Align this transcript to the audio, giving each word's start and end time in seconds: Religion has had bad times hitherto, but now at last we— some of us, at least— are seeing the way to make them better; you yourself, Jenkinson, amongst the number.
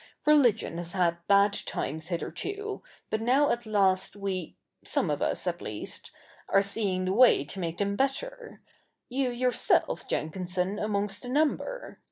Religion 0.25 0.77
has 0.77 0.93
had 0.93 1.17
bad 1.27 1.53
times 1.53 2.07
hitherto, 2.07 2.81
but 3.11 3.21
now 3.21 3.51
at 3.51 3.67
last 3.67 4.15
we— 4.15 4.57
some 4.83 5.11
of 5.11 5.21
us, 5.21 5.45
at 5.45 5.61
least— 5.61 6.09
are 6.49 6.63
seeing 6.63 7.05
the 7.05 7.13
way 7.13 7.43
to 7.45 7.59
make 7.59 7.77
them 7.77 7.95
better; 7.95 8.63
you 9.09 9.29
yourself, 9.29 10.07
Jenkinson, 10.07 10.79
amongst 10.79 11.21
the 11.21 11.29
number. 11.29 11.99